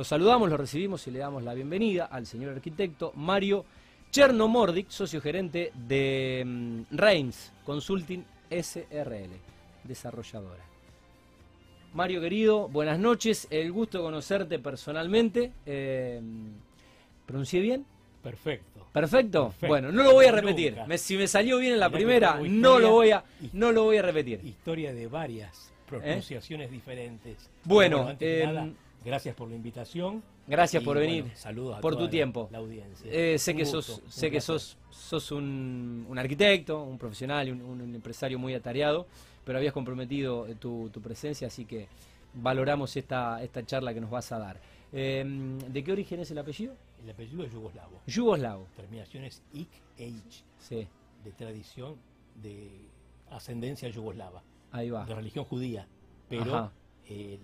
[0.00, 3.66] Lo saludamos, lo recibimos y le damos la bienvenida al señor arquitecto Mario
[4.10, 9.28] Chernomordic, socio gerente de mm, Reims Consulting SRL,
[9.84, 10.64] desarrolladora.
[11.92, 15.52] Mario querido, buenas noches, el gusto de conocerte personalmente.
[15.66, 16.18] Eh,
[17.26, 17.84] ¿Pronuncié bien?
[18.22, 18.86] Perfecto.
[18.94, 19.44] ¿Perfecto?
[19.48, 19.66] Perfecto.
[19.66, 20.78] Bueno, no lo voy a repetir.
[20.86, 23.22] Me- si me salió bien en la Mirá primera, no lo voy a,
[23.52, 24.40] no lo voy a repetir.
[24.46, 27.50] Historia de varias pronunciaciones diferentes.
[27.64, 28.68] Bueno, eh, nada,
[29.04, 30.22] gracias por la invitación.
[30.46, 31.22] Gracias y, por venir.
[31.22, 32.48] bueno, saludos a por toda tu tiempo.
[32.50, 33.10] La, audiencia.
[33.10, 36.98] Eh, sé Un que gusto, sos, un sé que sos, sos un, un arquitecto, un
[36.98, 39.06] profesional un, un empresario muy atareado,
[39.44, 41.86] pero habías comprometido eh, tu, tu presencia, así que
[42.34, 44.60] valoramos esta, esta charla que nos vas a dar.
[44.92, 45.24] Eh,
[45.68, 46.74] ¿De qué origen es el apellido?
[47.02, 48.00] El apellido es yugoslavo.
[48.06, 48.66] Yugoslavo.
[48.76, 50.86] Terminación es ik e ich, Sí,
[51.24, 51.96] de tradición
[52.42, 52.70] de
[53.30, 55.04] ascendencia yugoslava, ahí va.
[55.04, 55.86] de religión judía.
[56.28, 56.72] Pero Ajá.
[57.08, 57.38] Eh,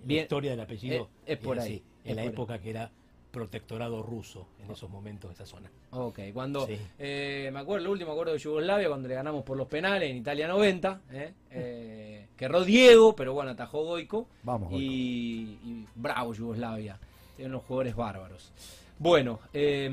[0.00, 0.22] la Bien.
[0.22, 2.28] historia del apellido Es- es por ahí, es en la ahí.
[2.28, 2.90] época que era
[3.30, 5.70] protectorado ruso en esos momentos esa zona.
[5.92, 6.76] Ok, cuando Sí.
[6.98, 10.18] eh, me acuerdo, el último acuerdo de Yugoslavia, cuando le ganamos por los penales en
[10.18, 14.26] Italia 90, eh, eh, que erró Diego, pero bueno, atajó Goico.
[14.42, 14.82] Vamos, Goico.
[14.92, 16.98] y, y bravo Yugoslavia,
[17.36, 18.52] tienen unos jugadores bárbaros.
[18.98, 19.90] Bueno, eh,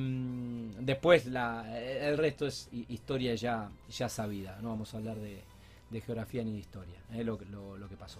[0.79, 5.41] después la, el resto es hi- historia ya, ya sabida, no vamos a hablar de,
[5.89, 8.19] de geografía ni de historia, es lo, que- lo- lo que pasó.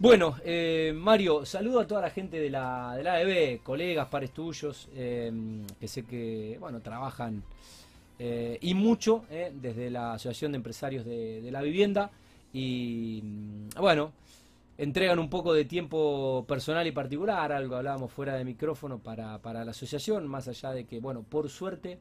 [0.00, 4.30] Bueno, eh, Mario, saludo a toda la gente de la, de la AEB, colegas, pares
[4.30, 5.30] tuyos, eh,
[5.78, 7.42] que sé que bueno trabajan
[8.18, 12.10] eh, y mucho eh, desde la Asociación de Empresarios de, la Vivienda
[12.50, 14.12] y mm, bueno,
[14.78, 19.66] entregan un poco de tiempo personal y particular, algo hablábamos fuera de micrófono para, para
[19.66, 21.98] la asociación, más allá de que, bueno, por suerte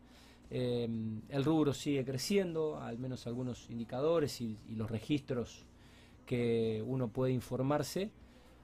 [0.50, 5.66] el rubro sigue creciendo, al menos algunos indicadores y los registros
[6.30, 8.12] que uno puede informarse,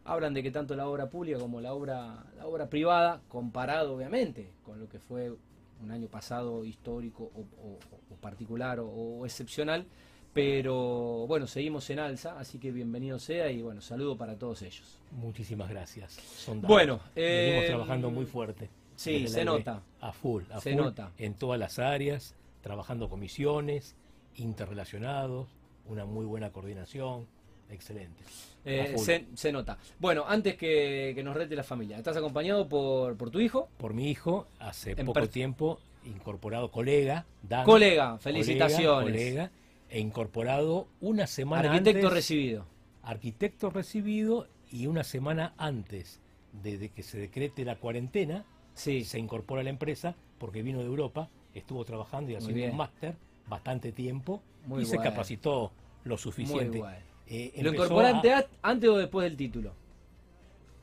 [0.04, 4.52] hablan de que tanto la obra pública como la obra, la obra privada, comparado obviamente
[4.64, 5.34] con lo que fue
[5.82, 7.80] un año pasado histórico o, o-
[8.14, 9.88] o particular o, o excepcional,
[10.32, 15.00] pero bueno, seguimos en alza, así que bienvenido sea y bueno, saludo para todos ellos.
[15.12, 16.12] Muchísimas gracias.
[16.14, 16.62] Son.
[16.62, 18.70] Bueno, venimos eh, trabajando muy fuerte.
[18.96, 19.82] sí, se nota.
[20.02, 21.12] A full, a Se full, nota.
[21.18, 23.96] En todas las áreas, trabajando comisiones,
[24.36, 25.48] interrelacionados,
[25.88, 27.28] una muy buena coordinación,
[27.70, 28.24] excelente.
[28.66, 29.78] Eh, se, se nota.
[30.00, 33.70] Bueno, antes que, que nos rete la familia, ¿estás acompañado por, por tu hijo?
[33.78, 39.12] Por mi hijo, hace En poco tiempo, incorporado colega, Dan, Colega, felicitaciones.
[39.12, 39.52] colega,
[39.90, 42.66] e incorporado una semana Arquitecto antes, recibido.
[43.04, 46.20] arquitecto recibido y una semana antes
[46.64, 50.86] de, que se decrete la cuarentena, Sí, se incorpora a la empresa porque vino de
[50.86, 53.16] Europa, estuvo trabajando y haciendo un máster
[53.48, 55.72] bastante tiempo Muy y se capacitó
[56.04, 56.84] lo muy suficiente.
[57.28, 57.72] Eh, ¿Lo
[58.02, 59.74] a- a- antes o después del título?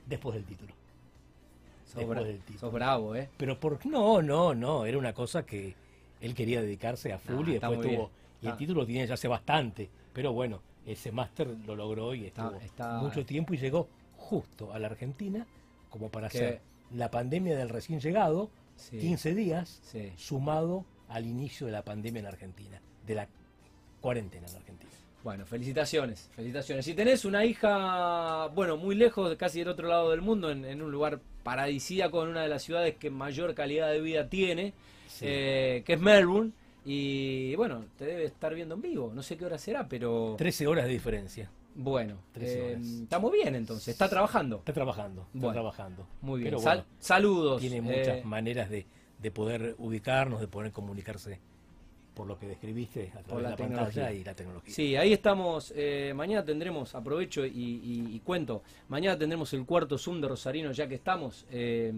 [0.06, 0.74] después del título.
[1.86, 2.58] Sos, Después bra- del título.
[2.58, 3.28] sos bravo, ¿eh?
[3.36, 5.74] Pero por no, no, no, era una cosa que
[6.20, 8.10] él quería dedicarse a full y después tuvo
[8.40, 12.26] y el título lo tiene ya hace bastante, pero bueno, ese máster lo logró y
[12.26, 15.46] estuvo está- mucho tiempo y llegó justo a la Argentina
[15.90, 16.60] como para Que- hacer
[16.92, 18.98] la pandemia del recién llegado, Sí.
[18.98, 20.12] 15 días, Sí.
[20.16, 23.28] sumado al inicio de la pandemia en Argentina, de la
[24.00, 24.90] cuarentena en Argentina.
[25.22, 26.84] Bueno, felicitaciones, felicitaciones.
[26.84, 30.82] Si tenés una hija, bueno, muy lejos, casi del otro lado del mundo, en, en
[30.82, 34.72] un lugar paradisíaco, en una de las ciudades que mayor calidad de vida tiene,
[35.06, 35.26] Sí.
[35.28, 36.50] eh, que es Melbourne,
[36.84, 40.66] y bueno, te debe estar viendo en vivo, no sé qué hora será, pero 13
[40.66, 41.50] horas de diferencia.
[41.74, 44.56] bueno, 13 eh, estamos bien entonces, está trabajando.
[44.56, 46.06] Está trabajando, está Bueno, trabajando.
[46.22, 47.60] Muy bien, Sal- bueno, saludos.
[47.60, 48.86] tiene eh, muchas maneras de,
[49.20, 51.38] de poder ubicarnos, de poder comunicarse
[52.14, 54.74] por lo que describiste a través Por de la la, pantalla y la tecnología.
[54.74, 55.72] Sí, ahí estamos.
[55.74, 60.72] eh, mañana tendremos, aprovecho y, y- y cuento, mañana tendremos el cuarto Zoom de Rosarino,
[60.72, 61.46] ya que estamos.
[61.50, 61.92] eh,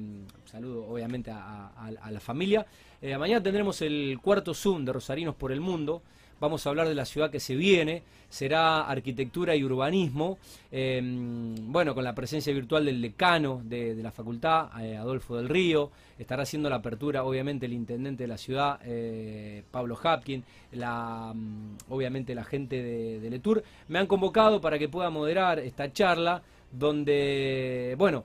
[0.45, 2.65] saludo obviamente a, a- a la familia.
[3.03, 6.03] Eh, mañana tendremos el cuarto Zoom de Rosarinos por el Mundo.
[6.45, 10.37] Vamos a hablar de la ciudad que se viene, será arquitectura y urbanismo,
[10.71, 15.91] eh, bueno, con la presencia virtual del decano de, la facultad, eh, Adolfo del Río,
[16.19, 20.45] estará haciendo la apertura, obviamente, el intendente de la ciudad, eh, Pablo Hapkin,
[20.75, 23.65] mm, obviamente la gente de, de Letour.
[23.89, 28.25] Me han convocado para que pueda moderar esta charla, donde, bueno,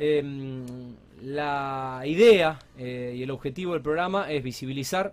[0.00, 0.22] eh,
[1.24, 5.12] la idea eh, y el objetivo del programa es visibilizar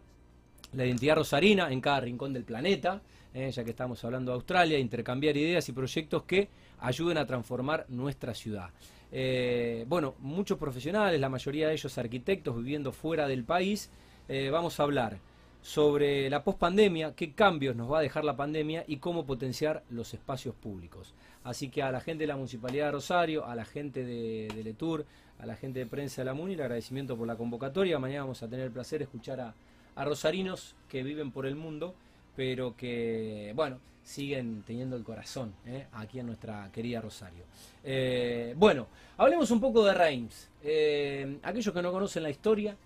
[0.75, 3.01] la identidad rosarina en cada rincón del planeta,
[3.33, 6.49] eh, ya que estamos hablando de Australia, intercambiar ideas y proyectos que
[6.79, 8.69] ayuden a transformar nuestra ciudad.
[9.11, 13.89] Eh, bueno, muchos profesionales, la mayoría de ellos arquitectos viviendo fuera del país,
[14.27, 15.17] eh, vamos a hablar
[15.61, 20.13] sobre la pospandemia, qué cambios nos va a dejar la pandemia y cómo potenciar los
[20.13, 21.13] espacios públicos.
[21.43, 24.63] Así que a la gente de la Municipalidad de Rosario, a la gente de, de
[24.63, 25.05] Letour,
[25.39, 27.99] a la gente de prensa de la MUNI, el agradecimiento por la convocatoria.
[27.99, 29.53] Mañana vamos a tener el placer de escuchar a,
[29.95, 31.95] a rosarinos que viven por el mundo,
[32.35, 35.87] pero que, bueno, siguen teniendo el corazón ¿eh?
[35.93, 37.43] aquí en nuestra querida Rosario.
[37.83, 38.87] Eh, bueno,
[39.17, 40.49] hablemos un poco de Reims.
[40.63, 42.77] Eh, aquellos que no conocen la historia,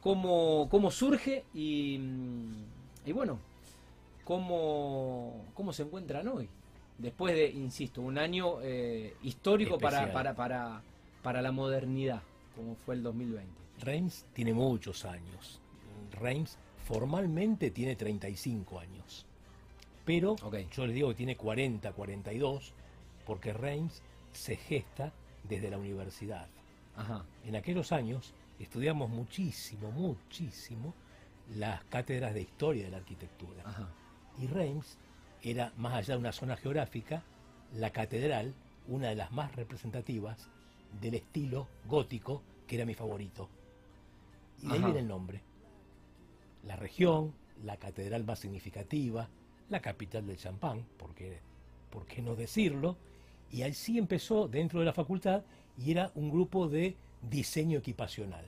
[0.00, 2.00] cómo, cómo surge y,
[3.04, 3.38] y bueno,
[4.24, 6.48] cómo, cómo se encuentran hoy.
[6.96, 8.56] Después de, insisto, un año
[9.22, 10.82] histórico para, para, para,
[11.22, 12.22] para la modernidad,
[12.56, 13.48] como fue el 2020.
[13.80, 15.60] Reims tiene muchos años.
[16.18, 19.26] Reims formalmente tiene 35 años.
[20.04, 20.36] Pero
[20.74, 22.72] yo les digo que tiene 40, 42,
[23.26, 25.12] porque Reims se gesta
[25.44, 26.46] desde la universidad.
[27.44, 30.94] En aquellos años estudiamos muchísimo, muchísimo
[31.54, 33.62] las cátedras de historia de la arquitectura.
[34.38, 34.96] Y Reims
[35.42, 37.22] era, más allá de una zona geográfica,
[37.74, 38.54] la catedral,
[38.88, 40.48] una de las más representativas
[41.00, 43.48] del estilo gótico, que era mi favorito.
[44.62, 45.42] Y de ahí viene el nombre
[46.64, 47.32] la región,
[47.64, 49.28] la catedral más significativa,
[49.68, 51.40] la capital del champán, porque,
[51.90, 52.96] ¿por qué no decirlo?
[53.50, 55.42] Y así empezó dentro de la facultad
[55.76, 58.44] y era un grupo de diseño equipacional.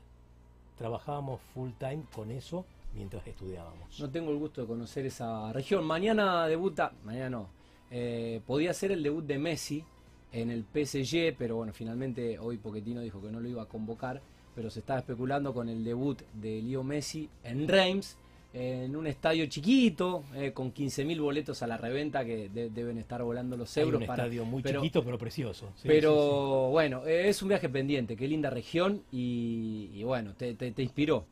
[0.77, 2.65] Trabajábamos full time con eso
[2.95, 3.99] mientras estudiábamos.
[4.01, 5.85] No tengo el gusto de conocer esa región.
[5.85, 7.49] Mañana debuta, mañana no,
[7.91, 9.85] eh, podía ser el debut de Messi
[10.33, 14.21] en el PSG, pero bueno, finalmente hoy Poquetino dijo que no lo iba a convocar
[14.61, 18.19] pero se estaba especulando con el debut de Leo Messi en Reims,
[18.53, 23.57] en un estadio chiquito, eh, con 15.000 boletos a la reventa que deben estar volando
[23.57, 23.97] los euros.
[23.97, 25.73] un estadio muy chiquito pero precioso.
[25.83, 31.25] pero bueno, eh, es un viaje pendiente, qué linda región y, bueno, te, inspiró.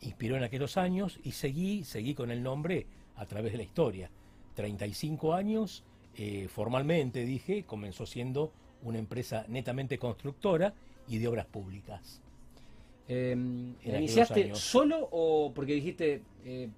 [0.00, 2.86] Inspiró en aquellos años y seguí, seguí con el nombre
[3.16, 4.08] a través de la historia.
[4.54, 5.82] 35 años,
[6.16, 10.74] eh, formalmente dije, comenzó siendo una empresa netamente constructora
[11.08, 12.21] y de obras públicas.
[13.08, 13.32] Eh,
[13.84, 16.68] ¿Iniciaste solo o porque dijiste eh,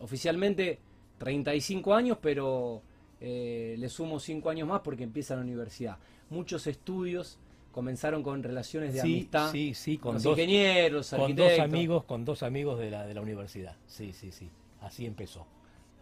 [0.00, 0.78] oficialmente
[1.18, 2.82] 35 años, pero
[3.20, 5.98] eh, le sumo 5 años más porque empieza la universidad?
[6.30, 7.38] Muchos estudios
[7.70, 12.42] comenzaron con relaciones de amistad sí, sí, con, dos, ingenieros, con dos amigos, con dos
[12.42, 13.76] amigos de la, de la universidad.
[13.86, 14.48] Sí, sí, sí.
[14.80, 15.46] Así empezó.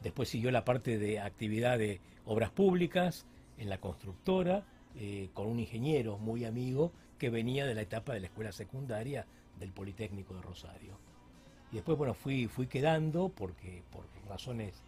[0.03, 3.25] Después siguió la parte de actividad de obras públicas
[3.59, 4.65] en la constructora,
[4.97, 9.27] eh, con un ingeniero muy amigo que venía de la etapa de la escuela secundaria
[9.59, 10.97] del Politécnico de Rosario.
[11.71, 14.83] Y después, bueno, fui, fui quedando porque por razones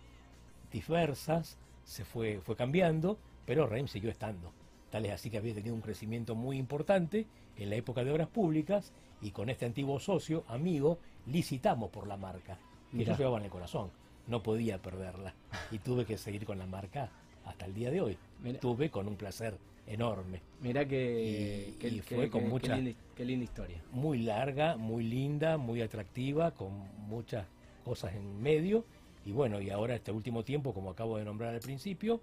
[0.70, 4.52] diversas se fue, fue cambiando, pero Reim siguió estando.
[4.90, 7.26] Tal es así que había tenido un crecimiento muy importante
[7.56, 12.16] en la época de obras públicas y con este antiguo socio, amigo, licitamos por la
[12.16, 12.58] marca.
[12.92, 13.90] Y yo llevaba en el corazón,
[14.28, 15.34] no podía perderla.
[15.70, 17.10] Y tuve que seguir con la marca
[17.44, 18.18] hasta el día de hoy.
[18.60, 20.40] Tuve con un placer enorme.
[20.60, 22.78] Mira que, fue con mucha
[23.14, 23.82] qué linda, historia.
[23.92, 26.72] Muy larga, muy linda, muy atractiva, con
[27.08, 27.46] muchas
[27.84, 28.84] cosas en medio.
[29.24, 32.20] Y bueno, y ahora este último tiempo, como acabo de nombrar al principio,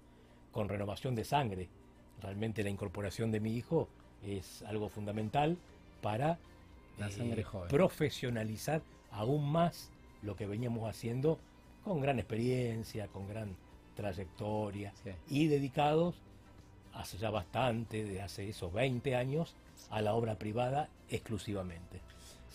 [0.50, 1.68] con renovación de sangre.
[2.20, 3.88] Realmente la incorporación de mi hijo
[4.24, 5.56] es algo fundamental
[6.00, 6.38] para
[6.98, 9.90] eh, profesionalizar aún más
[10.22, 11.38] lo que veníamos haciendo
[11.84, 13.56] con gran experiencia, con gran
[13.96, 14.92] trayectoria
[15.28, 16.14] y dedicados
[16.94, 19.54] hace ya bastante, de hace esos 20 años,
[19.90, 22.00] a la obra privada exclusivamente.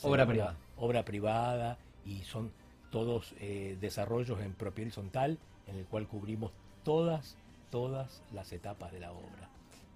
[0.03, 0.55] obra privada.
[0.77, 2.51] Obra privada y son
[2.91, 6.51] todos eh, desarrollos en propiedad horizontal en el cual cubrimos
[6.83, 7.35] todas,
[7.69, 9.49] todas las etapas de la obra.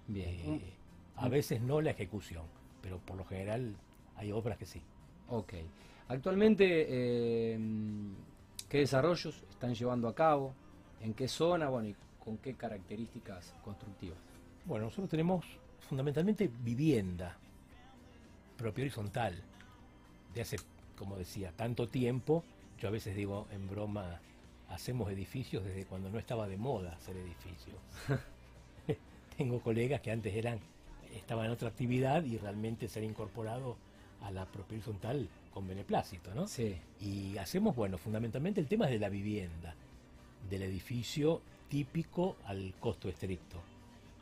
[0.06, 0.54] Bien.
[0.54, 0.72] Eh,
[1.16, 2.44] a veces no la ejecución,
[2.82, 3.74] pero por lo general
[4.16, 4.82] hay obras que sí.
[5.28, 5.54] Ok.
[6.08, 7.58] Actualmente, eh,
[8.68, 10.52] ¿qué desarrollos están llevando a cabo?
[11.00, 11.68] ¿En qué zona?
[11.68, 14.18] Bueno, y con qué características constructivas.
[14.64, 15.44] Bueno, nosotros tenemos
[15.88, 17.36] fundamentalmente vivienda
[18.56, 19.34] propia horizontal.
[20.34, 20.56] De hace,
[20.96, 22.44] como decía, tanto tiempo,
[22.78, 24.20] yo a veces digo en broma,
[24.68, 27.76] hacemos edificios desde cuando no estaba de moda hacer edificios.
[29.36, 30.60] Tengo colegas que antes eran,
[31.14, 33.76] estaban en otra actividad y realmente se han incorporado
[34.22, 36.46] a la propia horizontal con beneplácito, ¿no?
[36.46, 36.76] Sí.
[37.00, 39.74] Y hacemos, bueno, fundamentalmente el tema es de la vivienda,
[40.48, 43.71] del edificio típico al costo estricto.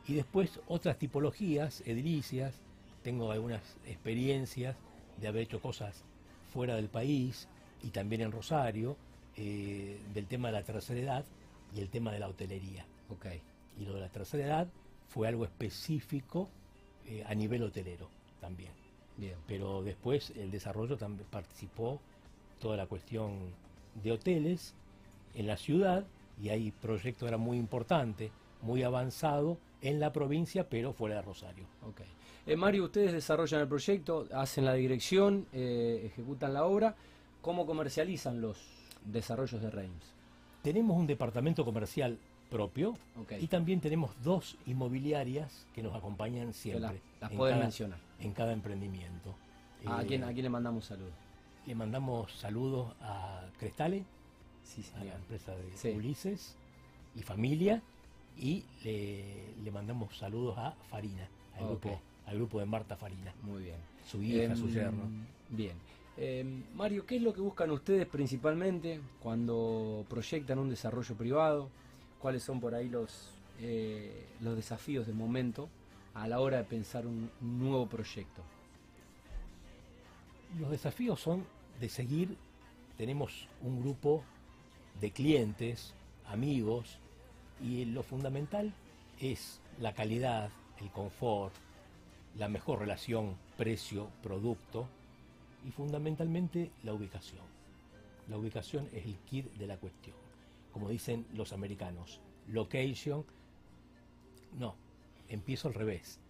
[0.07, 2.55] Y después otras tipologías, edilicias,
[3.03, 4.77] tengo algunas experiencias
[5.21, 6.03] de haber hecho cosas
[6.53, 7.49] fuera del país
[7.83, 8.97] y también en Rosario,
[9.37, 11.25] eh, del tema de la tercera edad
[11.75, 12.85] y el tema de la hotelería.
[13.09, 13.41] Okay.
[13.79, 14.69] Y lo de la tercera edad
[15.09, 16.49] fue algo específico
[17.07, 18.09] eh, a nivel hotelero
[18.41, 18.73] también.
[19.17, 19.37] Bien.
[19.47, 22.01] Pero después el desarrollo también participó
[22.59, 23.39] toda la cuestión
[24.03, 24.75] de hoteles
[25.35, 26.05] en la ciudad
[26.43, 28.31] y hay proyectos era muy importante,
[28.63, 31.65] muy avanzado en la provincia, pero fuera de Rosario.
[31.91, 32.07] Okay.
[32.47, 36.97] Eh, Mario, ustedes desarrollan el proyecto, hacen la dirección, eh, ejecutan la obra.
[37.43, 38.59] ¿Cómo comercializan los
[39.05, 40.15] desarrollos de Reims?
[40.63, 42.19] Tenemos un departamento comercial
[42.51, 42.99] propio
[43.39, 47.01] y también tenemos dos inmobiliarias que nos acompañan siempre.
[47.21, 47.99] Las pueden mencionar.
[48.19, 49.35] En cada emprendimiento.
[49.87, 51.15] ¿A, quién, ¿A quién le mandamos saludos?
[51.67, 54.05] Le mandamos saludos a Crestale,
[54.97, 56.57] a la empresa de Ulises
[57.15, 57.83] y familia,
[58.37, 63.35] y le, mandamos saludos a Farina, al, grupo, al grupo de Marta Farina.
[63.43, 63.77] Muy bien.
[64.07, 65.03] Su hija, su em, yerno.
[65.49, 65.77] Bien.
[66.17, 71.69] Em, Mario, ¿qué es lo que buscan ustedes principalmente cuando proyectan un desarrollo privado?
[72.21, 75.69] ¿Cuáles son por ahí los, eh, los desafíos del momento
[76.15, 78.43] a la hora de pensar un nuevo proyecto?
[80.59, 81.45] Los desafíos son
[81.81, 82.37] de seguir,
[82.97, 84.23] tenemos un grupo
[85.01, 85.95] de clientes,
[86.27, 86.99] amigos,
[87.63, 88.73] y lo fundamental
[89.21, 90.51] es la calidad,
[90.81, 91.55] el confort,
[92.37, 94.89] la mejor relación precio-producto
[95.67, 97.43] y fundamentalmente la ubicación.
[98.29, 100.17] La ubicación es el kit de la cuestión.
[100.73, 103.25] Como dicen los americanos, location,
[104.59, 104.77] no,
[105.29, 106.21] empiezo al revés.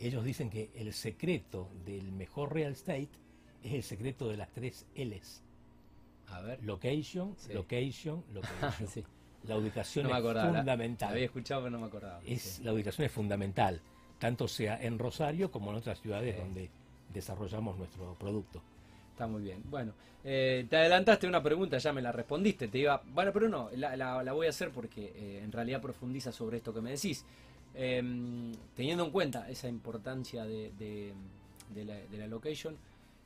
[0.00, 3.08] Ellos dicen que el secreto del mejor real estate
[3.62, 5.42] es el secreto de las tres L's.
[6.26, 6.62] A ver.
[6.64, 9.04] Location, location, location.
[9.46, 11.10] La ubicación es fundamental.
[11.10, 12.20] había escuchado, pero no me acordaba.
[12.24, 13.80] Es, La ubicación es fundamental,
[14.18, 16.70] tanto sea en Rosario como en otras ciudades donde
[17.12, 18.62] desarrollamos nuestro producto.
[19.12, 19.62] Está muy bien.
[19.70, 19.92] Bueno,
[20.24, 22.68] eh, te adelantaste una pregunta, ya me la respondiste.
[22.68, 26.56] Te iba, bueno, pero no, la, voy a hacer porque eh, en realidad profundiza sobre
[26.56, 27.24] esto que me decís.
[27.76, 31.12] Em, teniendo en cuenta esa importancia de,
[31.76, 32.76] la, location,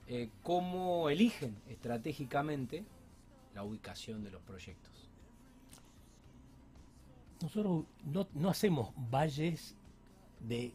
[0.06, 2.82] eh, ¿cómo eligen estratégicamente
[3.54, 4.97] la ubicación de los proyectos?
[7.40, 7.84] Nosotros
[8.34, 9.76] no, hacemos valles
[10.40, 10.74] de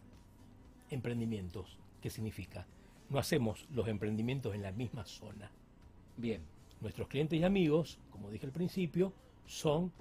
[0.89, 1.77] emprendimientos.
[2.01, 2.65] ¿Qué significa?
[3.09, 5.51] No hacemos los emprendimientos en la misma zona.
[6.17, 6.41] Bien.
[6.81, 9.13] Nuestros clientes y amigos, como dije al principio,
[9.45, 9.91] son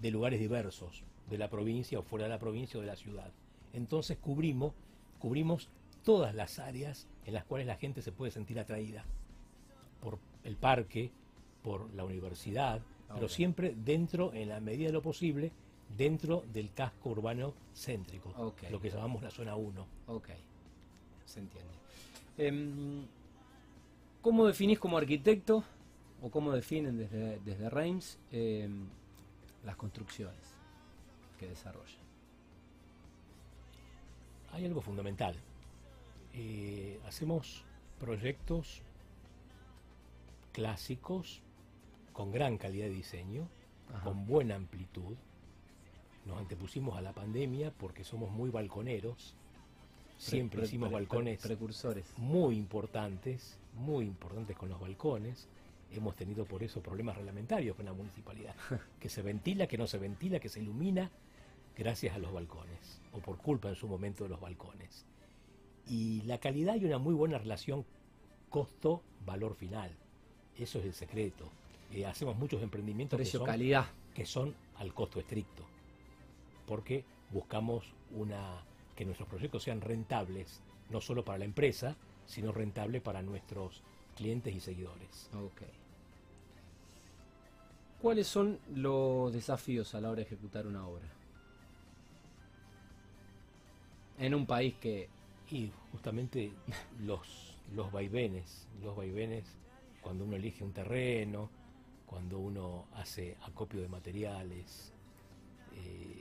[0.00, 3.32] de lugares diversos, de la provincia o fuera de la provincia o de la ciudad.
[3.72, 4.72] Entonces cubrimos,
[5.20, 5.68] cubrimos
[6.02, 9.04] todas las áreas en las cuales la gente se puede sentir atraída.
[10.00, 11.12] Por el parque,
[11.62, 15.52] por la universidad, pero siempre dentro, en la medida de lo posible,
[15.96, 18.32] dentro del casco urbano céntrico,
[18.70, 19.86] lo que llamamos la zona 1.
[20.08, 20.28] Ok,
[21.24, 21.72] se entiende.
[22.36, 23.06] Em,
[24.20, 25.62] ¿Cómo definís como arquitecto
[26.22, 28.86] o cómo definen desde, desde Reims em,
[29.64, 30.54] las construcciones
[31.38, 32.02] que desarrollan?
[34.52, 35.36] Hay algo fundamental.
[36.32, 37.64] Eh, hacemos
[38.00, 38.82] proyectos
[40.52, 41.42] clásicos
[42.12, 43.46] con gran calidad de diseño,
[44.02, 45.16] con buena amplitud,
[46.26, 49.34] nos antepusimos a la pandemia porque somos muy balconeros.
[50.16, 55.48] Siempre hicimos balcones precursores muy importantes, muy importantes con los balcones.
[55.92, 58.54] Hemos tenido por eso problemas reglamentarios con la municipalidad,
[59.00, 61.10] que se ventila, que no se ventila, que se ilumina
[61.76, 65.04] gracias a los balcones, o por culpa en su momento de los balcones.
[65.86, 67.84] Y la calidad y una muy buena relación
[68.48, 69.90] costo-valor final.
[70.56, 71.50] Eso es el secreto.
[71.92, 73.86] Eh, hacemos muchos emprendimientos Precio-calidad.
[74.14, 75.73] que son al costo estricto
[76.66, 78.64] porque buscamos una,
[78.96, 83.82] que nuestros proyectos sean rentables, no solo para la empresa, sino rentables para nuestros
[84.16, 85.30] clientes y seguidores.
[85.32, 85.68] Okay.
[88.00, 91.08] ¿Cuáles son los desafíos a la hora de ejecutar una obra?
[94.18, 95.08] En un país que...
[95.50, 96.52] Y justamente
[97.00, 99.44] los, los vaivenes, los vaivenes
[100.00, 101.50] cuando uno elige un terreno,
[102.06, 104.92] cuando uno hace acopio de materiales,
[105.74, 106.13] eh,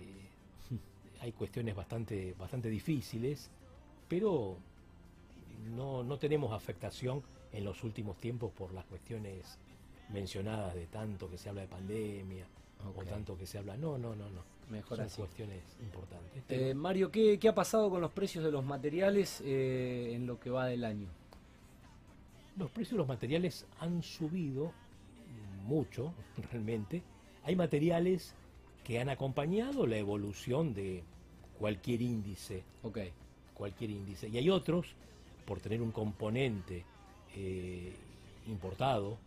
[1.24, 3.50] hay cuestiones bastante, bastante difíciles,
[4.10, 4.58] pero
[5.74, 9.58] no, no tenemos afectación en los últimos tiempos por las cuestiones
[10.10, 12.46] mencionadas de tanto que se habla de pandemia
[12.98, 13.78] o tanto que se habla.
[13.78, 14.42] No, no, no, no.
[14.70, 16.44] Mejor Son cuestiones importantes.
[16.50, 20.50] Eh, Mario, ¿qué, ha pasado con los precios de los materiales eh, en lo que
[20.50, 21.08] va del año?
[22.58, 24.74] Los precios de los materiales han subido
[25.64, 26.14] mucho,
[26.52, 27.02] realmente.
[27.46, 28.36] Hay materiales
[28.84, 31.04] que han acompañado la evolución de
[31.64, 32.62] cualquier índice.
[32.84, 33.00] Ok.
[33.54, 34.28] Cualquier índice.
[34.28, 34.86] Y hay otros,
[35.46, 36.84] por tener un componente
[37.38, 37.94] eh,
[38.48, 39.18] importado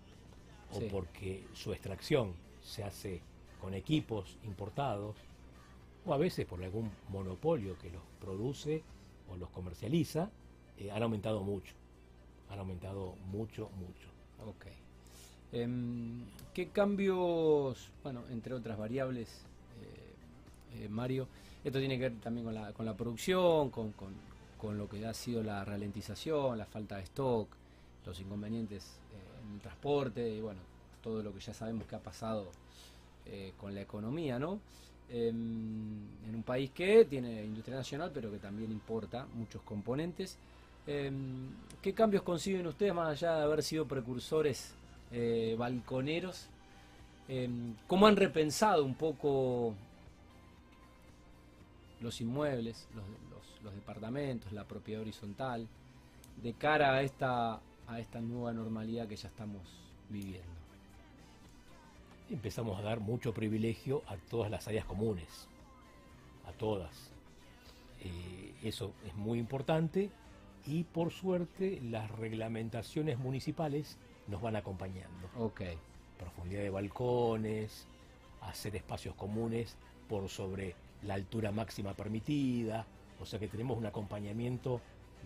[0.70, 3.22] o porque su extracción se hace
[3.58, 5.16] con equipos importados,
[6.04, 8.82] o a veces por algún monopolio que los produce
[9.32, 10.28] o los comercializa,
[10.76, 11.72] eh, han aumentado mucho.
[12.50, 14.08] Han aumentado mucho, mucho.
[14.46, 14.66] Ok.
[15.52, 16.20] Em,
[16.52, 19.46] ¿Qué cambios, bueno, entre otras variables,
[20.74, 21.28] eh, Mario,
[21.66, 25.12] Esto tiene que ver también con la, con la producción, con, con, lo que ha
[25.12, 27.48] sido la ralentización, la falta de stock,
[28.06, 30.60] los inconvenientes eh, en el transporte y bueno,
[31.02, 32.52] todo lo que ya sabemos que ha pasado
[33.26, 34.60] eh, con la economía, ¿no?
[35.08, 35.34] Em,
[36.28, 40.38] en un país que tiene industria nacional, pero que también importa muchos componentes.
[40.86, 41.48] Em,
[41.82, 44.72] ¿Qué cambios consiguen ustedes más allá de haber sido precursores
[45.10, 46.46] eh, balconeros?
[47.26, 49.74] Em, ¿Cómo han repensado un poco
[52.00, 55.66] los inmuebles, los, departamentos, la propiedad horizontal,
[56.42, 59.62] de cara a esta, a esta nueva normalidad que ya estamos
[60.08, 60.56] viviendo?
[62.30, 65.48] Empezamos a dar mucho privilegio a todas las áreas comunes,
[66.46, 67.10] a todas.
[68.02, 70.10] Eh, eso es muy importante
[70.66, 75.30] y por suerte las reglamentaciones municipales nos van acompañando.
[75.38, 75.62] Ok.
[76.18, 77.86] Profundidad de balcones,
[78.40, 79.76] hacer espacios comunes
[80.08, 80.74] por sobre
[81.06, 82.86] la altura máxima permitida,
[83.20, 84.80] o sea que tenemos un acompañamiento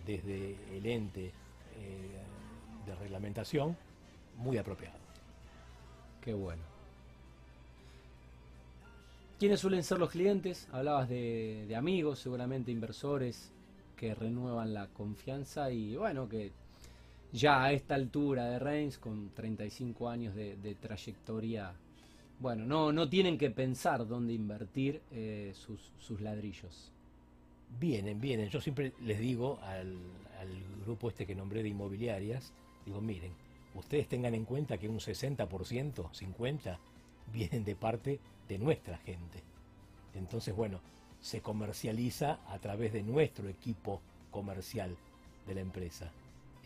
[0.05, 2.21] desde el ente eh,
[2.85, 3.75] de reglamentación
[4.37, 4.97] muy apropiado.
[6.21, 6.71] Qué bueno.
[9.39, 10.67] ¿Quiénes suelen ser los clientes?
[10.71, 13.51] Hablabas de, amigos, seguramente inversores,
[13.97, 16.51] que renuevan la confianza y bueno, que
[17.31, 21.73] ya a esta altura de Reigns, con 35 años de, trayectoria,
[22.41, 26.91] bueno, no, no tienen que pensar dónde invertir eh, sus, ladrillos.
[27.79, 28.49] Vienen, vienen.
[28.49, 29.95] Yo siempre les digo al,
[30.39, 32.51] al, grupo este que nombré de inmobiliarias,
[32.83, 33.31] digo, miren,
[33.75, 36.77] ustedes tengan en cuenta que un 60%, 50%,
[37.31, 39.43] vienen de parte de nuestra gente.
[40.15, 40.81] Entonces, bueno,
[41.19, 44.97] se comercializa a través de nuestro equipo comercial
[45.45, 46.11] de la empresa.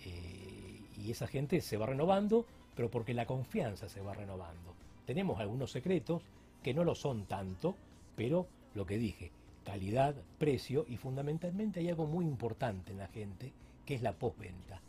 [0.05, 4.84] Eh, y esa gente se va renovando, pero porque la confianza se va renovando.
[5.05, 6.23] Tenemos algunos secretos
[6.63, 7.75] que no lo son tanto,
[8.15, 9.31] pero lo que dije,
[9.63, 13.51] calidad, precio y fundamentalmente hay algo muy importante en la gente,
[13.85, 14.81] que es la postventa.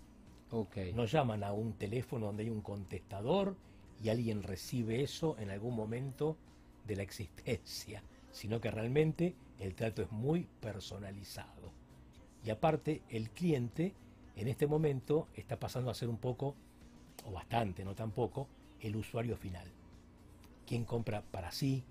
[0.50, 0.92] Okay.
[0.92, 3.56] Nos llaman a un teléfono donde hay un contestador
[4.02, 6.36] y alguien recibe eso en algún momento
[6.86, 11.72] de la existencia, sino que realmente el trato es muy personalizado.
[12.44, 13.92] Y aparte, el cliente
[14.36, 16.54] en este momento está pasando a ser un poco,
[17.24, 18.46] o bastante, no tampoco,
[18.80, 19.66] el usuario final.
[20.66, 21.84] ¿Quién compra para sí?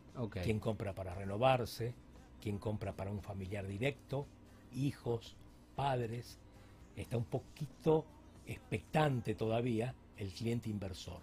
[0.44, 1.94] ¿Quién compra para renovarse?
[2.42, 4.26] ¿Quién compra para un familiar directo?
[4.74, 5.36] Hijos,
[5.76, 6.38] padres.
[6.96, 8.06] Está un poquito
[8.46, 11.20] expectante todavía el cliente inversor.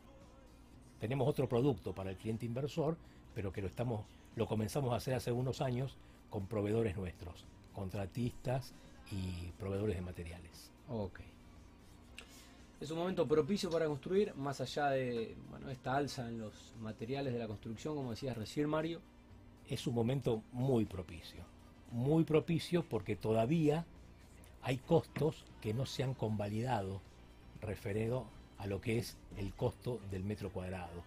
[1.01, 2.97] Tenemos otro producto para el cliente inversor,
[3.35, 5.97] pero que lo estamos lo comenzamos a hacer hace unos años
[6.31, 8.73] con proveedores nuestros, contratistas
[9.11, 10.71] y proveedores de materiales.
[10.89, 11.21] Ok.
[12.83, 17.33] Es un momento propicio para construir, más allá de bueno, esta alza en los materiales
[17.33, 19.01] de la construcción, como decías recién Mario.
[19.69, 21.45] Es un momento muy propicio,
[21.93, 23.87] muy propicio porque todavía
[24.63, 27.01] hay costos que no se han convalidado
[27.61, 28.27] referido
[28.59, 31.05] a lo que es el costo del metro cuadrado.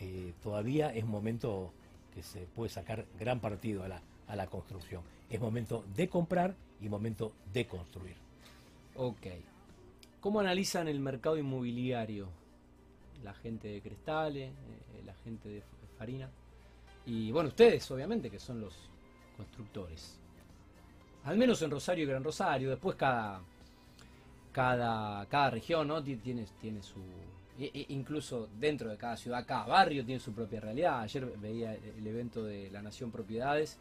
[0.00, 1.70] Eh, todavía es un momento
[2.14, 5.02] que se puede sacar gran partido a la, a la construcción.
[5.28, 8.16] Es momento de comprar y momento de construir.
[8.94, 9.26] Ok.
[10.26, 12.28] ¿Cómo analizan el mercado inmobiliario?
[13.22, 15.62] La gente de Crestales, eh, la gente de
[15.96, 16.28] Farina.
[17.04, 18.74] Y bueno, ustedes, obviamente, que son los
[19.36, 20.18] constructores.
[21.22, 22.70] Al menos en Rosario y Gran Rosario.
[22.70, 23.40] Después cada,
[24.50, 26.02] cada, cada región ¿no?
[26.02, 26.98] tiene, tiene su,
[27.88, 31.02] incluso dentro de cada ciudad, cada barrio tiene su propia realidad.
[31.02, 33.78] Ayer veía el evento de la Nación Propiedades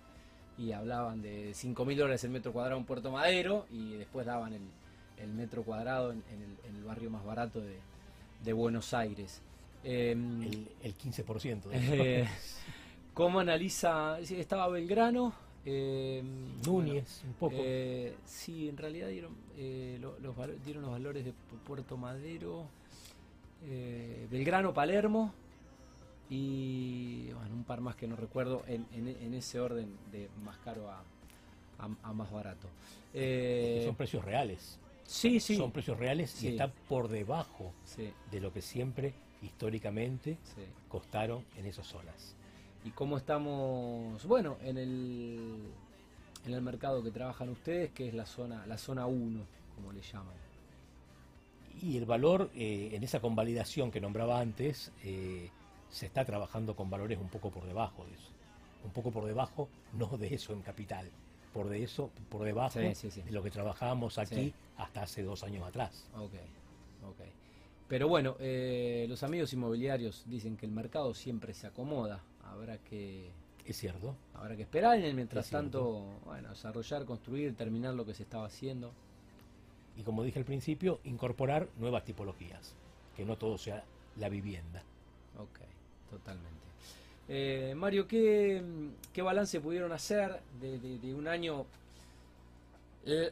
[0.60, 4.54] y hablaban de 5 mil dólares el metro cuadrado en Puerto Madero y después daban
[4.54, 4.62] el,
[5.36, 6.24] metro cuadrado en,
[6.76, 9.42] el, barrio más barato de, Buenos Aires.
[9.84, 10.44] Em,
[10.82, 11.62] el, 15%.
[11.74, 12.28] Eh,
[13.14, 14.20] ¿Cómo analiza?
[14.20, 15.34] Estaba Belgrano.
[15.66, 17.56] Em, Núñez, un poco.
[17.58, 20.16] Eh, sí, en realidad dieron, eh, los,
[20.64, 21.34] dieron los valores de
[21.66, 22.68] Puerto Madero.
[23.68, 25.34] Eh, Belgrano, Palermo
[26.30, 32.14] y bueno, un par más que no recuerdo en, ese orden de más caro a,
[32.14, 32.68] más barato.
[33.14, 34.80] Eh, son precios reales.
[35.06, 35.56] Sí, sí.
[35.56, 37.74] Son precios reales y están por debajo
[38.32, 40.38] de lo que siempre históricamente
[40.90, 42.36] costaron en esas zonas.
[42.84, 44.26] ¿Y cómo estamos?
[44.26, 45.72] Bueno, en el,
[46.46, 50.02] en el mercado que trabajan ustedes, que es la zona, la zona 1, como le
[50.02, 50.36] llaman.
[51.82, 55.50] Y el valor, eh, en esa convalidación que nombraba antes, eh,
[55.90, 58.30] se está trabajando con valores un poco por debajo de eso.
[58.84, 61.10] Un poco por debajo, no de eso en capital,
[61.56, 62.94] por de eso, por debajo de
[63.32, 66.06] lo que trabajábamos aquí hasta hace dos años atrás.
[66.14, 66.34] Ok,
[67.08, 67.20] ok.
[67.88, 72.22] Pero bueno, eh, los amigos inmobiliarios dicen que el mercado siempre se acomoda.
[72.44, 73.32] Habrá que
[73.66, 74.18] Es cierto.
[74.34, 78.92] Habrá que esperar y mientras tanto, bueno, desarrollar, construir, terminar lo que se estaba haciendo.
[79.96, 82.76] Y como dije al principio, incorporar nuevas tipologías,
[83.16, 83.86] que no todo sea
[84.18, 84.84] la vivienda.
[85.38, 85.60] Ok,
[86.10, 86.65] totalmente.
[87.28, 88.62] Eh, Mario, ¿qué,
[89.18, 91.66] balance pudieron hacer de, un año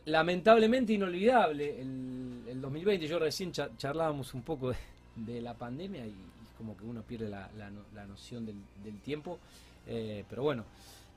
[0.05, 3.07] lamentablemente inolvidable, el, 2020?
[3.07, 4.73] Yo recién charlábamos un poco
[5.15, 6.15] de, la pandemia y,
[6.57, 9.39] como que uno pierde la, noción del, tiempo,
[9.87, 10.63] eh, pero bueno.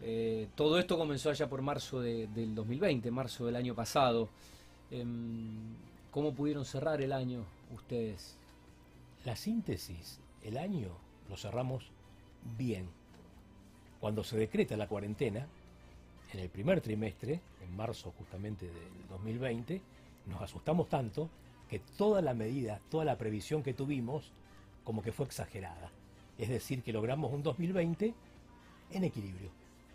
[0.03, 4.29] Eh, todo esto comenzó allá por marzo del 2020, marzo del año pasado.
[4.91, 5.75] Em,
[6.11, 8.37] ¿Cómo pudieron cerrar el año ustedes?
[9.25, 10.91] La síntesis, el año
[11.31, 11.91] lo cerramos
[12.57, 12.89] bien.
[14.01, 15.47] Cuando se decreta la cuarentena,
[16.33, 19.81] en el primer trimestre, en marzo justamente del 2020,
[20.27, 21.31] nos asustamos tanto
[21.69, 24.33] que toda la medida, toda la previsión que tuvimos,
[24.85, 25.91] como que fue exagerada.
[26.39, 28.15] Es decir, que logramos un 2020
[28.93, 29.51] en equilibrio.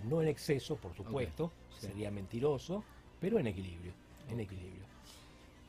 [0.09, 2.83] No en exceso, por supuesto, sería mentiroso,
[3.19, 3.93] pero en equilibrio,
[4.29, 4.81] en equilibrio.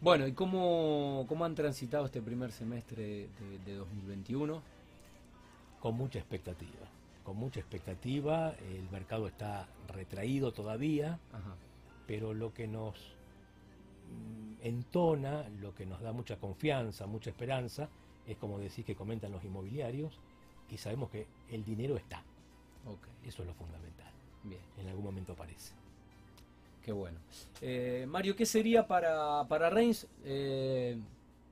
[0.01, 3.29] Bueno, ¿y cómo, cómo han transitado este primer semestre
[3.64, 4.61] de 2021?
[5.83, 6.87] Con mucha expectativa.
[7.25, 11.18] Con mucha expectativa, el mercado está retraído todavía,
[12.07, 12.95] pero lo que nos
[14.09, 17.88] mm, entona, lo que nos da mucha confianza, mucha esperanza,
[18.29, 20.21] es como decir que comentan los inmobiliarios
[20.71, 22.23] y sabemos que el dinero está.
[23.27, 24.12] Eso es lo fundamental.
[24.45, 24.62] Bien.
[24.79, 25.75] En algún momento aparece.
[26.85, 27.18] Qué bueno.
[27.61, 30.07] Eh, Mario, ¿qué sería para, para Reigns?
[30.25, 30.97] Eh,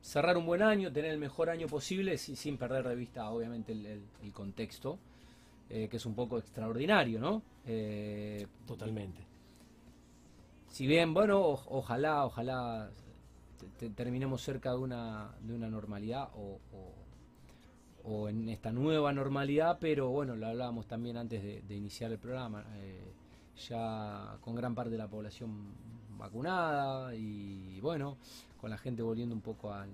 [0.01, 4.33] cerrar un buen año, tener el mejor año posible, sin perder de vista, obviamente, el,
[4.33, 4.99] contexto,
[5.69, 7.43] eh, que es un poco extraordinario, ¿no?
[7.67, 9.27] Eh, Totalmente.
[10.69, 12.91] Si bien, bueno, ojalá, ojalá
[13.95, 16.59] terminemos cerca de una, de una normalidad o,
[18.05, 22.65] o, en esta nueva normalidad, pero bueno, lo hablábamos también antes de, iniciar el programa,
[22.77, 23.13] eh,
[23.69, 25.75] ya con gran parte de la población
[26.21, 28.17] vacunada y bueno,
[28.61, 29.87] con la gente volviendo un poco a,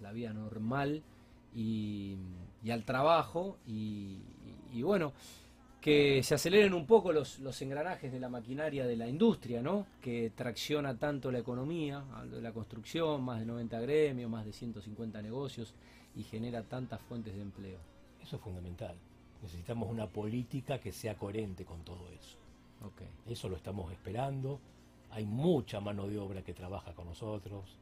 [0.00, 1.02] la vida normal
[1.54, 2.16] y,
[2.70, 4.20] al trabajo y,
[4.82, 5.12] bueno,
[5.80, 9.86] que se aceleren un poco los, los, engranajes de la maquinaria de la industria, ¿no?
[10.02, 15.22] Que tracciona tanto la economía, de la construcción, más de 90 gremios, más de 150
[15.22, 15.74] negocios
[16.16, 17.78] y genera tantas fuentes de empleo.
[18.20, 18.96] Eso es fundamental.
[19.42, 22.36] Necesitamos una política que sea coherente con todo eso.
[22.82, 23.08] Okay.
[23.26, 24.60] Eso lo estamos esperando
[25.10, 27.78] hay mucha mano de obra que trabaja con nosotros,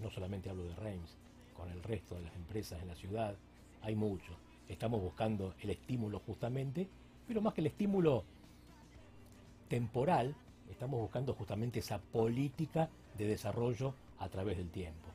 [0.00, 1.16] no solamente hablo de Reims,
[1.56, 3.36] con el resto de las empresas en la ciudad,
[3.82, 4.32] hay mucho.
[4.68, 6.88] Estamos buscando el estímulo justamente,
[7.26, 8.24] pero más que el estímulo
[9.68, 10.34] temporal,
[10.70, 15.08] estamos buscando justamente esa política de desarrollo a través del tiempo.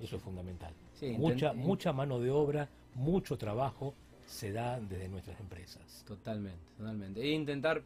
[0.00, 0.72] Eso es fundamental.
[1.16, 3.94] mucha, mucha mano de obra, mucho trabajo
[4.26, 6.04] se da desde nuestras empresas.
[6.06, 7.22] Totalmente, totalmente.
[7.22, 7.82] E intentar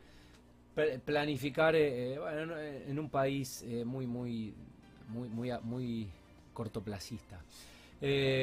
[1.05, 4.55] planificar eh, eh, en un país eh, muy, muy,
[5.09, 6.09] muy, muy, muy
[6.53, 7.43] cortoplacista.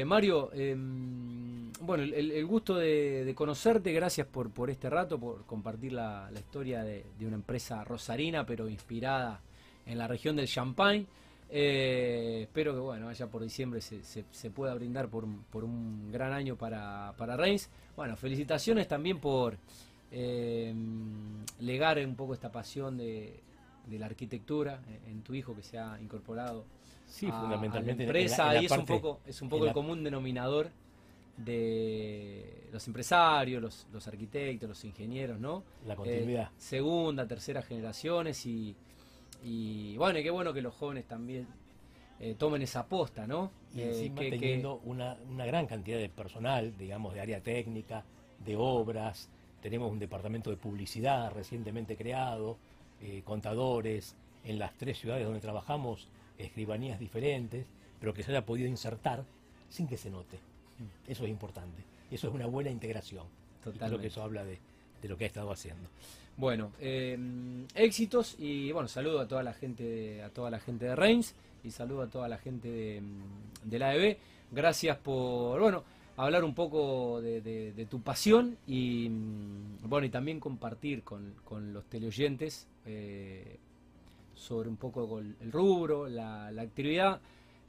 [0.06, 6.30] Mario, em, bueno, el, gusto de, conocerte, gracias por, por este rato, por compartir la,
[6.34, 9.40] historia de, una empresa rosarina, pero inspirada
[9.86, 11.06] en la región del Champagne.
[11.50, 16.58] espero que bueno, allá por diciembre se, se, pueda brindar por, por, un gran año
[16.58, 17.38] para, para.
[17.96, 19.58] Bueno, felicitaciones también por
[20.18, 20.74] eh,
[21.60, 23.42] legar un poco esta pasión de,
[23.92, 26.64] la arquitectura en, tu hijo que se ha incorporado
[27.06, 30.70] sí, fundamentalmente la empresa y es un poco es un poco el común denominador
[31.36, 35.64] de los empresarios, los, arquitectos, los ingenieros, ¿no?
[35.86, 36.46] La continuidad.
[36.46, 38.74] Eh, segunda, tercera generaciones y,
[39.44, 41.46] y bueno, y qué bueno que los jóvenes también
[42.22, 43.52] eh, tomen esa aposta, ¿no?
[43.74, 48.06] Y encima teniendo una, una gran cantidad de personal, digamos, de área técnica,
[48.46, 49.30] de obras,
[49.66, 52.56] tenemos un departamento de publicidad recientemente creado,
[53.02, 57.66] eh, contadores, en las tres ciudades donde trabajamos, escribanías diferentes,
[58.00, 59.24] pero que se haya podido insertar
[59.68, 60.38] sin que se note.
[60.38, 61.12] Mm.
[61.12, 61.82] Eso es importante.
[62.12, 63.26] Eso es una buena integración.
[63.64, 63.88] Totalmente.
[63.88, 64.60] creo que eso habla de,
[65.02, 65.90] lo que ha estado haciendo.
[66.38, 67.18] Bueno, eh,
[67.74, 71.72] éxitos y bueno, saludo a toda la gente, a toda la gente de Reims y
[71.72, 73.02] saludo a toda la gente de,
[73.64, 74.18] de la AEB.
[74.52, 75.84] Gracias por, bueno,
[76.18, 81.34] hablar un poco de, tu pasión y mm, bueno y también compartir con,
[81.74, 83.58] los teleoyentes eh,
[84.34, 87.20] sobre un poco el rubro, la, actividad.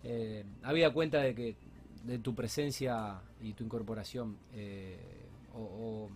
[0.05, 1.57] Eh, había cuenta de que
[2.05, 4.97] de tu presencia y tu incorporación eh,
[5.55, 6.09] o,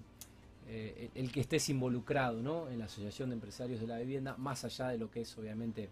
[1.17, 2.69] el que estés involucrado ¿no?
[2.69, 5.89] en la Asociación de Empresarios de la Vivienda, más allá de lo que es obviamente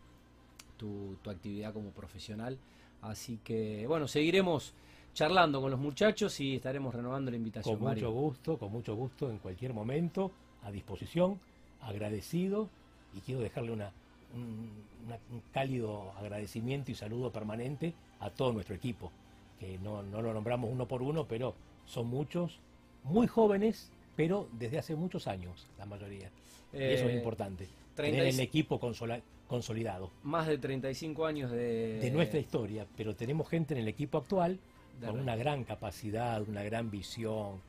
[0.76, 2.56] tu, tu actividad como profesional.
[3.02, 4.74] Así que bueno, seguiremos
[5.18, 7.76] charlando con los muchachos y estaremos renovando la invitación.
[7.76, 10.30] Con mucho gusto, con mucho gusto en cualquier momento.
[10.62, 11.40] a disposición,
[11.80, 12.68] agradecido
[13.14, 13.90] y quiero dejarle una,
[14.32, 14.70] un,
[15.52, 19.10] cálido agradecimiento y saludo permanente a todo nuestro equipo,
[19.58, 21.54] que no, lo nombramos uno por uno, pero
[21.84, 22.60] son muchos,
[23.02, 26.28] muy jóvenes, pero desde hace muchos años, la mayoría.
[26.72, 27.66] eso es eh, importante.
[27.96, 28.78] Tener el equipo
[29.48, 30.10] consolidado.
[30.22, 31.98] Más de 35 años de...
[31.98, 34.60] De nuestra historia, pero tenemos gente en el equipo actual
[35.04, 37.60] con una gran capacidad, una gran visión,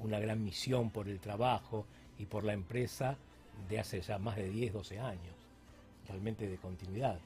[0.00, 1.86] una gran misión por el trabajo
[2.18, 3.16] y por la empresa
[3.68, 5.34] de hace ya más de 10, 12 años,
[6.08, 7.18] realmente de continuidad.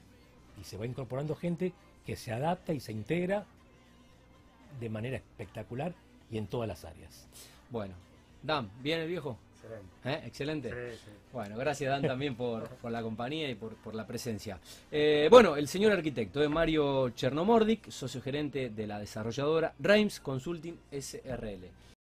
[0.59, 1.73] Y se va incorporando gente
[2.05, 3.45] que se adapta y se integra
[4.79, 5.93] de manera espectacular
[6.31, 7.27] y en todas las áreas.
[7.69, 7.95] Bueno,
[8.41, 9.37] Dan, ¿bien el viejo?
[9.59, 9.89] Excelente.
[10.05, 10.21] ¿Eh?
[10.25, 10.97] Excelente.
[11.33, 14.59] Bueno, gracias Dan también por, la compañía y por, la presencia.
[14.91, 20.77] Eh, bueno, el señor arquitecto es Mario Chernomordic, socio gerente de la desarrolladora Reims Consulting
[20.91, 21.69] SRL.